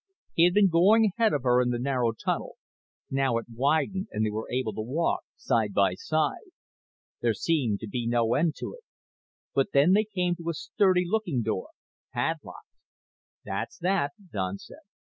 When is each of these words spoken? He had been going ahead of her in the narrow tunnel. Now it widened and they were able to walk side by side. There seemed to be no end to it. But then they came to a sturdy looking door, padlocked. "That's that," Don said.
He 0.33 0.45
had 0.45 0.55
been 0.55 0.69
going 0.69 1.05
ahead 1.05 1.31
of 1.31 1.43
her 1.43 1.61
in 1.61 1.69
the 1.69 1.77
narrow 1.77 2.11
tunnel. 2.11 2.55
Now 3.11 3.37
it 3.37 3.45
widened 3.53 4.07
and 4.11 4.25
they 4.25 4.31
were 4.31 4.49
able 4.49 4.73
to 4.73 4.81
walk 4.81 5.21
side 5.35 5.75
by 5.75 5.93
side. 5.93 6.49
There 7.21 7.35
seemed 7.35 7.81
to 7.81 7.87
be 7.87 8.07
no 8.07 8.33
end 8.33 8.55
to 8.61 8.73
it. 8.73 8.81
But 9.53 9.73
then 9.73 9.93
they 9.93 10.05
came 10.05 10.33
to 10.37 10.49
a 10.49 10.55
sturdy 10.55 11.03
looking 11.05 11.43
door, 11.43 11.69
padlocked. 12.15 12.65
"That's 13.45 13.77
that," 13.77 14.13
Don 14.31 14.57
said. 14.57 14.77